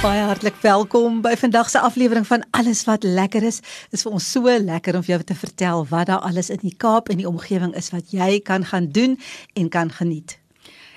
[0.00, 3.58] Baie hartlik welkom by vandag se aflewering van Alles wat lekker is.
[3.60, 6.62] Dit is vir ons so lekker om vir jou te vertel wat daar alles in
[6.62, 9.18] die Kaap en die omgewing is wat jy kan gaan doen
[9.60, 10.38] en kan geniet.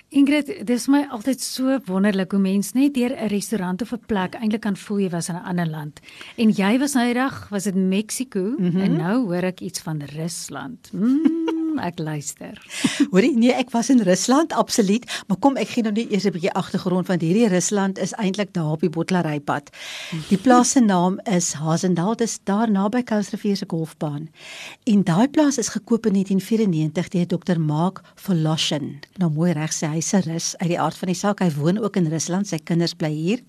[0.08, 4.06] Ingrid, dit is my altyd so wonderlik hoe mense net deur 'n restaurant of 'n
[4.08, 6.00] plek eintlik kan voel jy was in 'n ander land.
[6.38, 8.82] En jy was nou eendag, was dit Mexiko mm -hmm.
[8.82, 10.90] en nou hoor ek iets van Rusland.
[10.94, 11.43] Mm
[11.80, 12.58] ek luister.
[13.12, 16.36] Hoorie, nee, ek was in Rusland absoluut, maar kom ek gee nou net eers 'n
[16.36, 19.70] bietjie agtergrond want hierdie Rusland is eintlik daar op die Bottlerypad.
[20.30, 24.30] Die plaas se naam is Hazendal, dis daar naby Kousrivier se golfbaan.
[24.84, 27.60] En daai plaas is gekoop in 1994 deur Dr.
[27.60, 29.00] Mark Voloshin.
[29.18, 31.78] Nou mooi reg sê hy se Rus uit die aard van die saak, hy woon
[31.78, 33.44] ook in Rusland, sy kinders bly hier.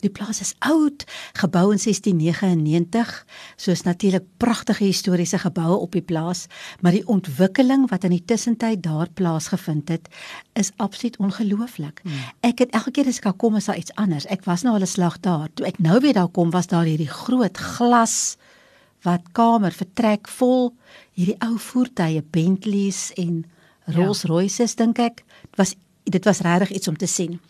[0.00, 1.04] Die plaas is oud,
[1.38, 3.12] gebou in 1699.
[3.56, 6.46] Soos natuurlik pragtige historiese geboue op die plaas,
[6.80, 10.08] maar die ontwikkeling wat in die tussentyd daar plaasgevind het,
[10.58, 12.00] is absoluut ongelooflik.
[12.02, 12.24] Hmm.
[12.40, 14.26] Ek het elke keer as ek daar kom is daar iets anders.
[14.26, 15.48] Ek was nou al 'n slag daar.
[15.54, 18.36] Toe ek nou weer daar kom, was daar hierdie groot glas
[19.02, 20.72] wat kamer vertrek vol
[21.18, 23.44] hierdie ou voertuie Bentleys en
[23.90, 24.84] Rolls-Royces ja.
[24.84, 25.24] dink ek.
[25.50, 27.40] Dit was dit was regtig iets om te sien.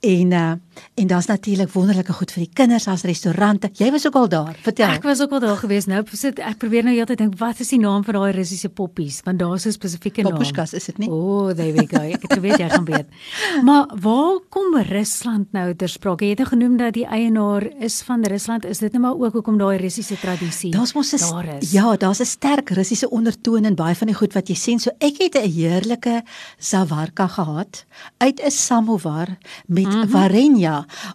[0.00, 0.52] En uh
[0.94, 3.70] en daar's natuurlik wonderlike goed vir die kinders as restaurante.
[3.78, 4.56] Jy was ook al daar.
[4.62, 4.94] Vertel.
[4.94, 5.86] Ek was ook al daar gewees.
[5.90, 9.20] Nou sit ek probeer nou heeltyd dink wat is die naam van daai Russiese poppies?
[9.24, 10.32] Want daar's 'n spesifieke naam.
[10.32, 11.08] Popushkas is dit nie?
[11.08, 12.00] O, oh, there we go.
[12.00, 13.06] Ek het geweet jy gaan weet.
[13.66, 16.24] Maar waar kom Rusland nou ter sprake?
[16.24, 18.64] Jy het nou genoem dat die eienaar is van Rusland.
[18.64, 21.72] Is dit nou maar ook hoekom daai Russiese tradisie daar's mos daar is?
[21.72, 24.78] Ja, daar's 'n sterk Russiese ondertoon in baie van die goed wat jy sien.
[24.78, 26.22] So ek het 'n heerlike
[26.58, 27.84] savarka gehad
[28.18, 30.08] uit 'n samovar met mm -hmm.
[30.08, 30.63] varenja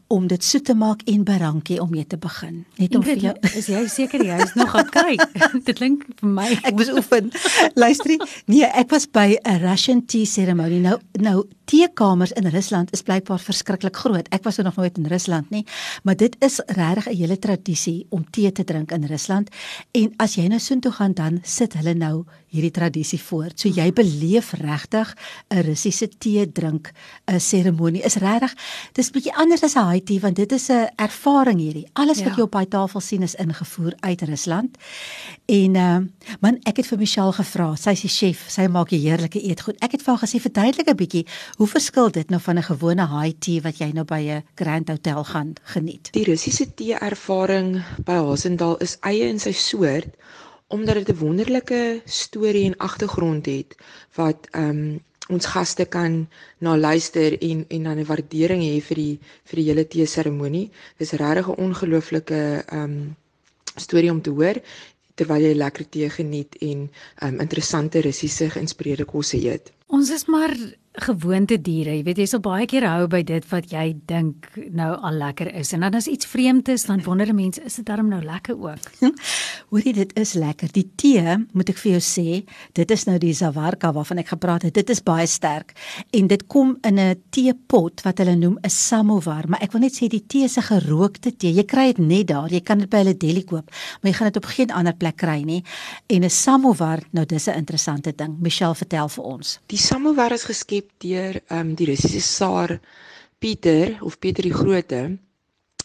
[0.08, 2.66] om dit soet te maak en barankie om mee te begin.
[2.78, 5.24] Net om vir jou is jy seker jy is nog gaan kyk.
[5.68, 7.32] dit klink vir my ek was oefen.
[7.80, 8.16] Luister,
[8.46, 10.82] nee, ek was by 'n Russian tea ceremony.
[10.84, 14.28] Nou nou teekamers in Rusland is blykbaar verskriklik groot.
[14.34, 15.66] Ek was nog nooit in Rusland nie,
[16.04, 19.50] maar dit is regtig 'n hele tradisie om tee te drink in Rusland.
[19.92, 23.60] En as jy nou soontoe gaan dan sit hulle nou hierdie tradisie voort.
[23.60, 25.16] So jy beleef regtig
[25.50, 26.92] 'n Russiese tee drink
[27.28, 28.04] 'n seremonie.
[28.04, 28.54] Is regtig
[28.94, 31.88] dis bietjie anders as 'n tea want dit is 'n ervaring hierdie.
[31.94, 32.36] Alles wat ja.
[32.36, 34.78] jy op daai tafel sien is ingevoer uit Rusland.
[35.46, 36.00] En uh
[36.40, 37.76] man, ek het vir Michelle gevra.
[37.76, 38.50] Sy is die chef.
[38.50, 39.78] Sy maak die heerlike eetgoed.
[39.80, 41.26] Ek het vir haar gesê verduidelik 'n bietjie,
[41.58, 43.08] hoe verskil dit nou van 'n gewone
[43.40, 46.12] tea wat jy nou by 'n Grand Hotel gaan geniet?
[46.12, 50.16] Die Russiese tee ervaring by Hasendal is eie in sy soort
[50.70, 53.76] omdat dit 'n wonderlike storie en agtergrond het
[54.16, 55.00] wat ehm um,
[55.30, 59.20] ons gaste kan na luister en en dan 'n waardering hê vir die
[59.50, 60.70] vir die hele tee seremonie.
[60.98, 63.16] Dis regtig 'n ongelooflike ehm um,
[63.76, 64.56] storie om te hoor
[65.16, 69.72] terwyl jy lekker tee geniet en ehm um, interessante Russiese geïnspireerde kosse eet.
[69.88, 70.54] Ons is maar
[71.02, 71.96] gewoonte diere.
[71.98, 75.50] Jy weet jy sal baie keer hou by dit wat jy dink nou al lekker
[75.56, 75.74] is.
[75.74, 78.90] En dan as iets vreemd is, dan wonder mense, is dit darm nou lekker ook?
[79.70, 80.72] Hoorie, dit is lekker.
[80.74, 82.40] Die tee, moet ek vir jou sê,
[82.74, 84.74] dit is nou die Zavarka waarvan ek gepraat het.
[84.74, 85.76] Dit is baie sterk.
[86.16, 89.94] En dit kom in 'n teepot wat hulle noem 'n samovar, maar ek wil net
[89.94, 91.54] sê die tee is 'n gerookte tee.
[91.54, 92.50] Jy kry dit net daar.
[92.50, 93.70] Jy kan dit by hulle deli koop,
[94.02, 95.64] maar jy gaan dit op geen ander plek kry nie.
[96.08, 98.40] En 'n samovar, nou dis 'n interessante ding.
[98.40, 99.60] Michelle, vertel vir ons.
[99.68, 102.80] Die samovar is geskep deur ehm um, die Russiese Tsaar
[103.40, 105.18] Pieter of Pieter die Grote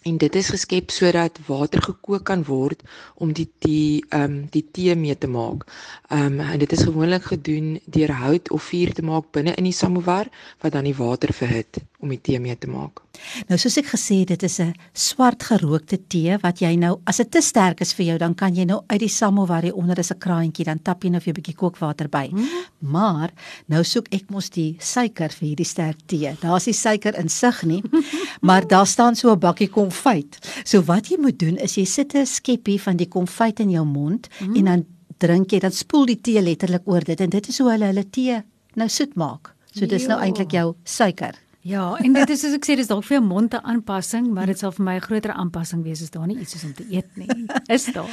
[0.04, 2.82] en dit is geskep sodat water gekook kan word
[3.14, 5.64] om die tee ehm um, die tee mee te maak.
[6.10, 9.64] Ehm um, en dit is gewoonlik gedoen deur hout of vuur te maak binne in
[9.70, 10.28] die samovar
[10.60, 13.00] wat dan die water verhit om die tee mee te maak.
[13.48, 17.30] Nou soos ek gesê dit is 'n swart gerookte tee wat jy nou as dit
[17.30, 20.10] te sterk is vir jou, dan kan jy nou uit die samovar hier onder is
[20.10, 22.28] 'n kraantjie, dan tap jy nou 'n bietjie kookwater by.
[22.28, 22.48] Hmm.
[22.78, 23.30] Maar
[23.66, 26.36] nou soek ek mos die suiker vir hierdie sterk tee.
[26.40, 27.82] Daar's nie suiker in sig nie,
[28.46, 30.38] maar daar staan so 'n bakkie konfyt.
[30.64, 33.84] So wat jy moet doen is jy sit 'n skeppie van die konfyt in jou
[33.84, 34.56] mond hmm.
[34.56, 34.84] en dan
[35.18, 38.10] drink jy, dan spoel die tee letterlik oor dit en dit is hoe hulle hulle
[38.10, 38.42] tee
[38.74, 39.54] nou soet maak.
[39.74, 43.06] So dis nou eintlik jou suiker Ja, en dit is soos ek sê, dis dalk
[43.08, 46.10] vir 'n mond 'n aanpassing, maar dit sal vir my 'n groter aanpassing wees as
[46.10, 47.28] daar nie iets is om te eet nie.
[47.76, 48.04] Is daar?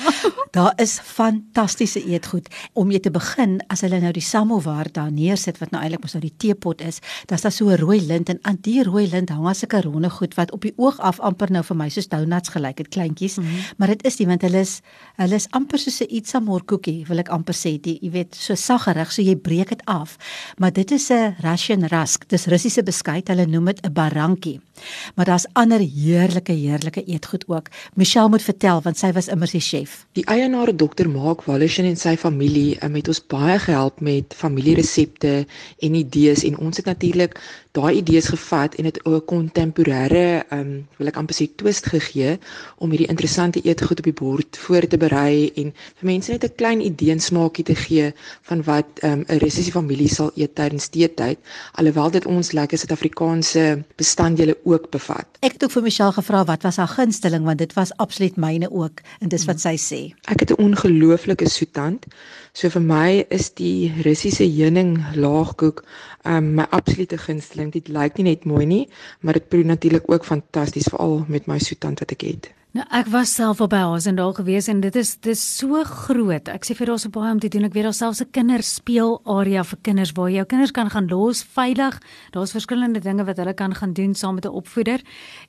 [0.52, 5.58] daar is fantastiese eetgoed om jy te begin as hulle nou die samovar daar neersit
[5.60, 8.40] wat nou eintlik mos nou die teepot is, dan's daar so 'n rooi lint en
[8.42, 11.64] aan die rooi lint hang 'n ronde goed wat op die oog af amper nou
[11.64, 13.60] vir my soos donuts gelyk het, kleintjies, mm -hmm.
[13.78, 14.82] maar dit is nie want hulle is
[15.18, 18.56] hulle is amper soos 'n ietsamor koekie, wil ek amper sê, die, jy weet, so
[18.56, 20.18] saggerig, so jy breek dit af.
[20.58, 23.28] Maar dit is 'n Russian rusk, dis Russiese beskuit.
[23.28, 24.60] Hulle hulle noem dit 'n barankie.
[25.16, 27.68] Maar daar's ander heerlike heerlike eetgoed ook.
[27.94, 30.06] Michelle moet vertel want sy was immers die chef.
[30.18, 31.10] Die eienaar Dr.
[31.10, 35.46] Mark Wallishin en sy familie het met ons baie gehelp met familieresepte
[35.80, 37.38] en idees en ons het natuurlik
[37.72, 42.40] daai idees gevat en dit 'n kontemporêre um wil ek amper sê twist gegee
[42.78, 46.56] om hierdie interessante eetgoed op die bord voor te berei en vir mense net 'n
[46.56, 51.38] klein idee smaakie te gee van wat um 'n Russiese familie sal eet tydens teetyd
[51.74, 55.28] alhoewel dit ons lekker Suid-Afrikaanse bestanddele ook bevat.
[55.40, 58.72] Ek het ook vir Michelle gevra wat was haar gunsteling want dit was absoluut myne
[58.72, 60.02] ook en dis wat sy sê.
[60.28, 62.06] Ek het 'n ongelooflike soetant.
[62.54, 65.84] So vir my is die Russiese heuning laagkoek
[66.26, 67.61] um my absolute gunsteling.
[67.70, 68.90] Dit lyk nie net mooi nie,
[69.22, 72.52] maar dit proe natuurlik ook fantasties veral met my soetant wat ek het.
[72.72, 76.48] Nou ek was self op by Hasendaal gewees en dit is dis so groot.
[76.48, 77.66] Ek sê vir daar's so baie om te doen.
[77.68, 82.00] Ek weet daar selfs 'n kinderspeel-area vir kinders waar jou kinders kan gaan los veilig.
[82.32, 85.02] Daar's verskillende dinge wat hulle kan gaan doen saam met 'n opvoeder.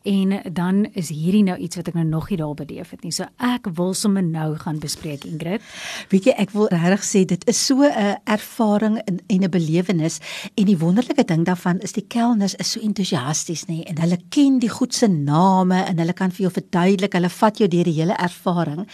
[0.02, 3.12] En dan is hierdie nou iets wat ek nou nog nie daar beleef het nie.
[3.12, 5.62] So ek wil sommer nou gaan bespreek Ingrid.
[6.08, 10.19] Weet jy, ek wil regtig sê dit is so 'n ervaring en 'n belewenis
[10.56, 14.58] en die wonderlike ding daarvan is die kelners is so entoesiasties nê en hulle ken
[14.58, 17.96] die goed se name en hulle kan vir jou verduidelik hulle vat jou deur die
[18.00, 18.86] hele ervaring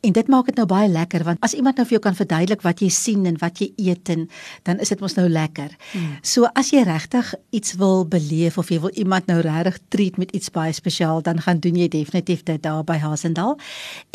[0.00, 2.62] en dit maak dit nou baie lekker want as iemand nou vir jou kan verduidelik
[2.66, 4.26] wat jy sien en wat jy eet en
[4.68, 5.72] dan is dit mos nou lekker.
[5.92, 6.16] Hmm.
[6.22, 10.32] So as jy regtig iets wil beleef of jy wil iemand nou regtig treat met
[10.36, 13.56] iets baie spesiaal dan gaan doen jy definitief dit daar by Hasendal.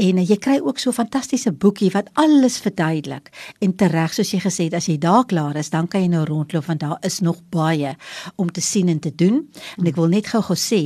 [0.02, 3.32] En uh, jy kry ook so fantastiese boekie wat alles verduidelik.
[3.60, 6.26] En tereg soos jy gesê het as jy daar klaar is dan kan jy nou
[6.28, 7.96] rondloop want daar is nog baie
[8.36, 9.44] om te sien en te doen.
[9.78, 10.82] En ek wil net gou-gou sê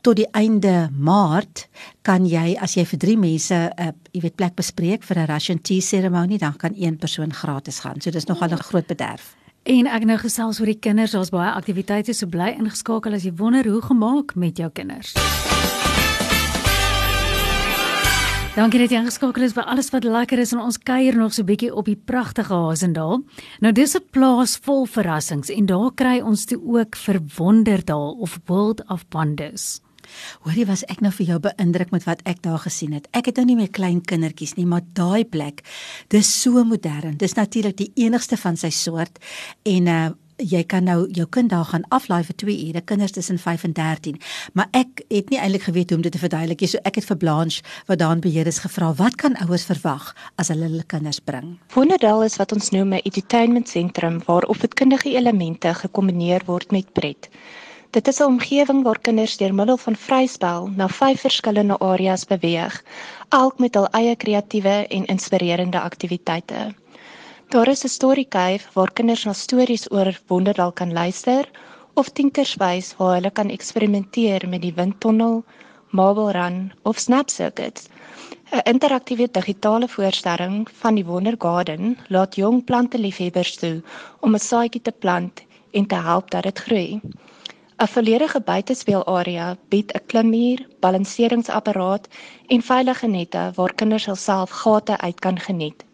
[0.00, 1.66] tot die einde Maart
[2.02, 5.26] kan jy as jy vir 3 mense 'n uh, jy weet plek bespreek vir 'n
[5.26, 8.00] Russian tea seremonie dan kan een persoon gratis gaan.
[8.00, 9.36] So dis nogal 'n groot bederf.
[9.62, 13.32] En ek nou gesels oor die kinders, daar's baie aktiwiteite so bly ingeskakel as jy
[13.36, 15.12] wonder hoe gemaak met jou kinders.
[18.56, 21.42] Dankie dat jy ingeskakel is by alles wat lekker is en ons kuier nog so
[21.42, 23.22] 'n bietjie op die pragtige Hasendaal.
[23.60, 28.82] Nou dis 'n plaas vol verrassings en daar kry ons toe ook Verwonderdaal of World
[28.88, 29.80] of Wonders.
[30.46, 33.08] Hoorie was ek nou vir jou beïndruk met wat ek daar gesien het.
[33.16, 35.62] Ek het nou nie meer klein kindertjies nie, maar daai plek,
[36.08, 37.16] dis so modern.
[37.16, 39.22] Dis natuurlik die enigste van sy soort
[39.64, 40.10] en uh
[40.40, 43.72] jy kan nou jou kind daar gaan aflaai vir 2 ure, kinders tussen 5 en
[43.76, 44.20] 13.
[44.52, 46.70] Maar ek het nie eintlik geweet hoe om dit te verduidelik nie.
[46.72, 50.48] So ek het vir Blanche wat daarin beheer is gevra, wat kan ouers verwag as
[50.52, 51.58] hulle hulle kinders bring?
[51.74, 57.28] Wonderdal is wat ons noem 'n entertainment sentrum waar opvoedkundige elemente gekombineer word met pret.
[57.90, 62.84] Dit is 'n omgewing waar kinders deur middel van vryspel na vyf verskillende areas beweeg,
[63.28, 66.74] elk met hul eie kreatiewe en inspirerende aktiwiteite.
[67.48, 71.50] Daar is 'n cave waar kinders na stories oor Wonderdal kan luister
[71.94, 75.44] of Tinkerspace waar hulle kan eksperimenteer met die windtonnel,
[75.90, 77.88] Marble Run of Snap Circuits.
[78.52, 83.82] 'n Interaktiewe digitale voorstelling van die Wonder Garden laat jong planteliefhebbers toe
[84.20, 87.00] om 'n saadjie te plant en te help dat dit groei.
[87.80, 92.08] 'n volledige buitespeelarea bied 'n klimmuur, balanseringsapparaat
[92.46, 95.84] en veilige nette waar kinders hulself gate uit kan geniet.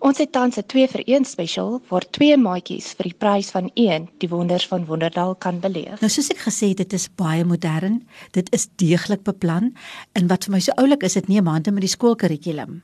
[0.00, 3.70] Ons het tans 'n 2 vir 1 special waar twee maatjies vir die prys van
[3.74, 6.00] 1 die wonders van Wonderdal kan beleef.
[6.00, 8.06] Nou soos ek gesê het, dit is baie modern.
[8.30, 9.74] Dit is deeglik beplan
[10.12, 12.82] en wat vir my so oulik is, dit neem hande met die skoolkurrikulum.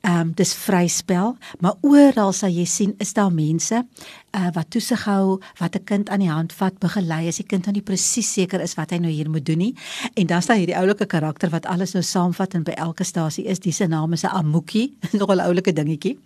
[0.00, 3.86] Ehm um, dis vryspel, maar oral sal jy sien is daar mense
[4.36, 7.66] uh, wat toesig hou, wat 'n kind aan die hand vat, begelei as die kind
[7.66, 9.74] nou nie presies seker is wat hy nou hier moet doen nie.
[10.14, 13.58] En dan staan hierdie oulike karakter wat alles nou saamvat en by elke stasie is,
[13.58, 16.18] dis se naam is 'n Amuki, nog 'n oulike dingetjie.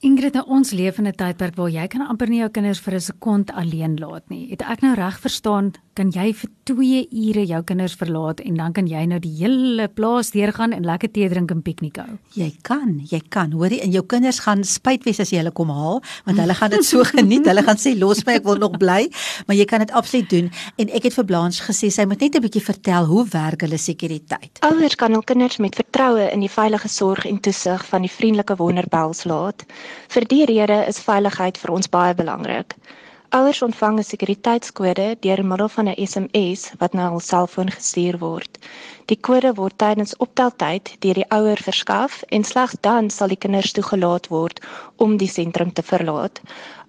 [0.00, 2.94] Ingrid, nou ons leef in 'n tydperk waar jy kan amper nie jou kinders vir
[2.94, 4.48] 'n sekond alleen laat nie.
[4.50, 8.74] Het ek nou reg verstaan kan jy vir 2 ure jou kinders verlaat en dan
[8.76, 12.18] kan jy nou die hele plaas deurgaan en lekker tee drink en piknik hou.
[12.38, 13.54] Jy kan, jy kan.
[13.56, 16.74] Hoorie, en jou kinders gaan spyt wees as jy hulle kom haal, want hulle gaan
[16.76, 17.48] dit so geniet.
[17.50, 19.08] Hulle gaan sê los my, ek wil nog bly,
[19.48, 20.52] maar jy kan dit absoluut doen.
[20.78, 23.80] En ek het vir Blanche gesê sy moet net 'n bietjie vertel hoe werk hulle
[23.80, 24.62] sekuriteit.
[24.68, 28.56] Ouers kan hul kinders met vertroue in die veilige sorg en toesig van die vriendelike
[28.60, 29.66] wonderbels laat.
[30.14, 32.78] Vir die rede is veiligheid vir ons baie belangrik.
[33.36, 38.52] Ouers ontvang 'n sekuriteitskode deur middel van 'n SMS wat na hul selfoon gestuur word.
[39.08, 43.72] Die kode word tydens opteltyd deur die ouer verskaf en slegs dan sal die kinders
[43.72, 44.60] toegelaat word
[45.00, 46.42] om die sentrum te verlaat.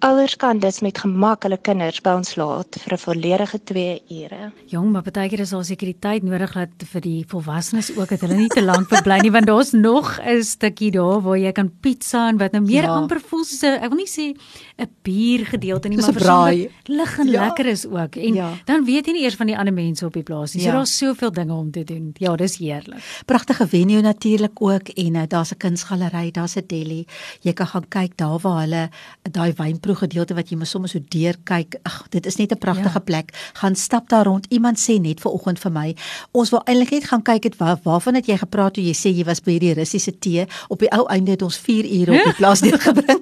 [0.04, 4.52] Ouers kan dus met gemak hulle kinders by ons laat vir 'n volledige 2 ure.
[4.68, 8.36] Jong, maar baie keer is daar sekuriteit nodig dat vir die volwassenes ook dat hulle
[8.36, 12.30] nie te lank verbly nie want daar's nog 'n stukkie daar waar jy kan pizza
[12.30, 12.96] en wat nou meer ja.
[12.96, 14.36] amper voel soos 'n ek wil nie sê
[14.78, 17.46] 'n bier gedeelte nie, maar braai lig en ja.
[17.46, 18.16] lekker is ook.
[18.16, 18.50] En ja.
[18.66, 20.64] dan weet jy nie eers van die ander mense op die plaas nie.
[20.64, 20.76] So ja.
[20.76, 22.09] daar's soveel dinge om te doen.
[22.18, 23.04] Ja, dis heerlik.
[23.26, 27.06] Pragtige venue natuurlik ook en uh, daar's 'n kunsgalery, daar's 'n deli.
[27.42, 28.90] Jy kan gaan kyk daar waar hulle
[29.32, 31.80] daai wyn proe gedeelte wat jy mos sommer so deur kyk.
[31.84, 33.00] Ag, dit is net 'n pragtige ja.
[33.00, 33.52] plek.
[33.54, 34.46] Gaan stap daar rond.
[34.50, 35.96] Iemand sê net ver oggend vir my,
[36.32, 39.16] ons wil eintlik net gaan kyk het waar, waarvan het jy gepraat toe jy sê
[39.16, 40.48] jy was by hierdie Russiese tee?
[40.68, 43.22] Op die ou einde het ons 4 ure op die plaas deurgebring.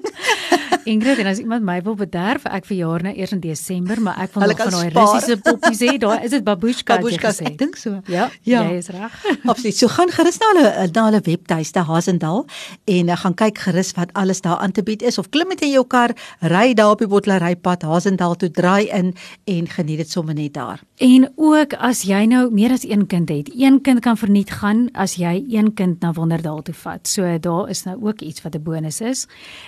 [0.88, 4.32] Ingrid, en as iemand my wil bederf, ek verjaar nou eers in Desember, maar ek
[4.34, 5.96] wil nog van daai Russiese poppies hê.
[6.00, 6.96] Daar is dit babushka.
[6.98, 7.98] Babushka, ek dink so.
[8.08, 8.62] Ja, ja.
[8.68, 9.14] jy is reg.
[9.50, 9.76] Absoluut.
[9.76, 12.44] So gaan gerus na hulle na hulle webtuiste Hasendal
[12.88, 15.62] en uh, gaan kyk gerus wat alles daar aan te bied is of klim met
[15.66, 19.12] in jou kar, ry daar op die bottelerypad Hasendal toe, draai in
[19.44, 20.80] en geniet dit sommer net daar.
[21.04, 24.88] En ook as jy nou meer as een kind het, een kind kan verniet gaan
[24.94, 27.06] as jy een kind na Wonderdal toe vat.
[27.08, 29.26] So daar is nou ook iets wat 'n bonus is.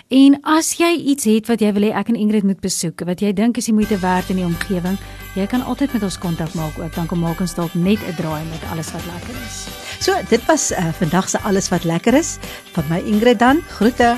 [0.09, 3.23] En as jy iets het wat jy wil hê ek en Ingrid moet besoek, wat
[3.25, 4.99] jy dink is die moeite werd in die omgewing,
[5.35, 6.93] jy kan altyd met ons kontak maak ook.
[6.95, 9.67] Dan kom maak ons dalk net 'n draai met alles wat lekker is.
[10.01, 12.39] So, dit was uh, vandag se alles wat lekker is
[12.73, 13.61] van my Ingrid dan.
[13.69, 14.17] Groete.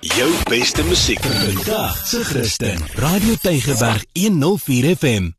[0.00, 2.78] Jou beste musiek vir vandag se Christen.
[2.94, 5.37] Radio Tygerberg 104 FM.